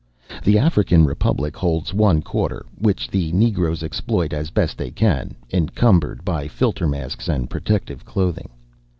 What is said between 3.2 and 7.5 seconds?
Negroes exploit as best they can, encumbered by filter masks and